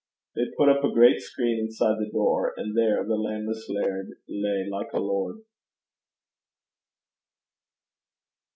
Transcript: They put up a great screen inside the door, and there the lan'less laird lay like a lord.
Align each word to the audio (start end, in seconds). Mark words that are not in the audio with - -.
They 0.35 0.45
put 0.57 0.67
up 0.67 0.83
a 0.83 0.91
great 0.91 1.21
screen 1.21 1.59
inside 1.59 1.99
the 1.99 2.09
door, 2.09 2.55
and 2.57 2.75
there 2.75 3.03
the 3.05 3.13
lan'less 3.13 3.69
laird 3.69 4.09
lay 4.27 4.67
like 4.67 4.91
a 4.93 4.99
lord. 4.99 5.41